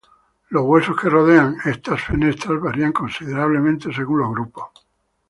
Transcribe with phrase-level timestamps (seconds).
[0.49, 4.69] Los huesos que rodean estas fenestras varían considerablemente según los grupos.